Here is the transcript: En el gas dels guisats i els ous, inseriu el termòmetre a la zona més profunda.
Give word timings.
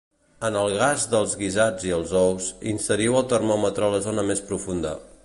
En 0.47 0.55
el 0.61 0.71
gas 0.77 1.03
dels 1.11 1.35
guisats 1.41 1.87
i 1.89 1.93
els 1.97 2.15
ous, 2.21 2.49
inseriu 2.73 3.21
el 3.21 3.29
termòmetre 3.35 3.89
a 3.89 3.91
la 3.97 4.01
zona 4.11 4.29
més 4.31 4.43
profunda. 4.49 4.97